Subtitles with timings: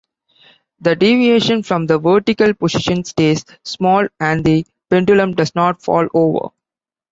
[0.79, 6.49] The deviation from the vertical position stays small, and the pendulum doesn't fall over.